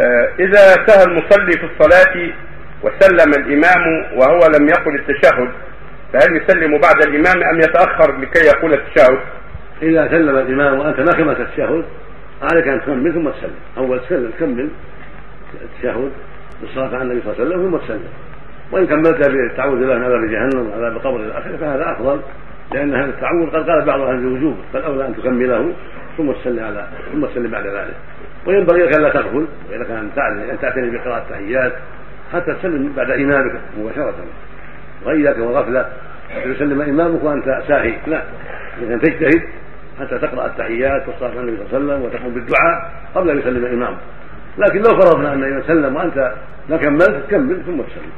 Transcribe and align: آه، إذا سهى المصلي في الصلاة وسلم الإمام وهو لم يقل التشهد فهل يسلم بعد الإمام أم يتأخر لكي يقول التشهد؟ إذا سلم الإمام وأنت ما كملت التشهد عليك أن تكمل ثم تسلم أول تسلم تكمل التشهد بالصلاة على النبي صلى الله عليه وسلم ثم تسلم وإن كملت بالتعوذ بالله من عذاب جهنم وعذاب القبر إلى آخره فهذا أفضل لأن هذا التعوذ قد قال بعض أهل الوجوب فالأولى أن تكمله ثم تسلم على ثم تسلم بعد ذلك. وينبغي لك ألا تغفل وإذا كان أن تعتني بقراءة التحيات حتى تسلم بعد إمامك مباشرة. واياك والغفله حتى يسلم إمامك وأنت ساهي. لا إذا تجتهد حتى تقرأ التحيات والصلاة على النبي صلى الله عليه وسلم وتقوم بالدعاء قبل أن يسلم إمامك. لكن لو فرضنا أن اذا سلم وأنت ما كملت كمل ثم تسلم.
آه، 0.00 0.28
إذا 0.38 0.86
سهى 0.86 1.04
المصلي 1.04 1.52
في 1.52 1.64
الصلاة 1.64 2.30
وسلم 2.82 3.44
الإمام 3.44 4.04
وهو 4.16 4.40
لم 4.58 4.68
يقل 4.68 4.94
التشهد 4.94 5.50
فهل 6.12 6.36
يسلم 6.36 6.78
بعد 6.78 7.02
الإمام 7.06 7.42
أم 7.54 7.58
يتأخر 7.58 8.18
لكي 8.20 8.46
يقول 8.46 8.72
التشهد؟ 8.72 9.18
إذا 9.82 10.08
سلم 10.08 10.36
الإمام 10.36 10.78
وأنت 10.78 11.00
ما 11.00 11.12
كملت 11.12 11.40
التشهد 11.40 11.84
عليك 12.42 12.68
أن 12.68 12.80
تكمل 12.80 13.12
ثم 13.12 13.28
تسلم 13.28 13.54
أول 13.78 14.00
تسلم 14.00 14.30
تكمل 14.30 14.68
التشهد 15.62 16.12
بالصلاة 16.60 16.94
على 16.94 17.02
النبي 17.02 17.20
صلى 17.20 17.32
الله 17.32 17.44
عليه 17.44 17.56
وسلم 17.56 17.70
ثم 17.70 17.86
تسلم 17.86 18.08
وإن 18.72 18.86
كملت 18.86 19.28
بالتعوذ 19.28 19.78
بالله 19.78 19.94
من 19.94 20.04
عذاب 20.04 20.30
جهنم 20.30 20.70
وعذاب 20.70 20.92
القبر 20.96 21.16
إلى 21.16 21.38
آخره 21.38 21.56
فهذا 21.56 21.92
أفضل 21.92 22.20
لأن 22.72 22.94
هذا 22.94 23.10
التعوذ 23.10 23.46
قد 23.46 23.70
قال 23.70 23.84
بعض 23.84 24.00
أهل 24.00 24.14
الوجوب 24.14 24.56
فالأولى 24.72 25.06
أن 25.06 25.16
تكمله 25.16 25.72
ثم 26.18 26.32
تسلم 26.32 26.64
على 26.64 26.88
ثم 27.12 27.26
تسلم 27.26 27.50
بعد 27.50 27.66
ذلك. 27.66 27.94
وينبغي 28.46 28.82
لك 28.82 28.98
ألا 28.98 29.08
تغفل 29.08 29.46
وإذا 29.70 29.84
كان 29.84 30.10
أن 30.50 30.58
تعتني 30.60 30.90
بقراءة 30.90 31.22
التحيات 31.22 31.72
حتى 32.32 32.54
تسلم 32.54 32.92
بعد 32.96 33.10
إمامك 33.10 33.60
مباشرة. 33.78 34.14
واياك 35.04 35.38
والغفله 35.38 35.88
حتى 36.30 36.48
يسلم 36.48 36.80
إمامك 36.80 37.24
وأنت 37.24 37.62
ساهي. 37.68 37.94
لا 38.06 38.22
إذا 38.82 38.96
تجتهد 38.98 39.42
حتى 40.00 40.18
تقرأ 40.18 40.46
التحيات 40.46 41.08
والصلاة 41.08 41.30
على 41.30 41.40
النبي 41.40 41.56
صلى 41.56 41.78
الله 41.78 41.94
عليه 41.94 42.02
وسلم 42.02 42.02
وتقوم 42.02 42.34
بالدعاء 42.34 42.92
قبل 43.14 43.30
أن 43.30 43.38
يسلم 43.38 43.64
إمامك. 43.64 43.98
لكن 44.58 44.78
لو 44.78 45.00
فرضنا 45.00 45.32
أن 45.32 45.44
اذا 45.44 45.66
سلم 45.66 45.96
وأنت 45.96 46.34
ما 46.68 46.76
كملت 46.76 47.22
كمل 47.30 47.62
ثم 47.66 47.80
تسلم. 47.82 48.12